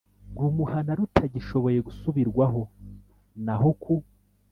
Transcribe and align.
rumuhana 0.39 0.91
rutagishoboye 0.99 1.79
gusubirwaho 1.87 2.61
naho 3.45 3.69
ku 3.81 3.93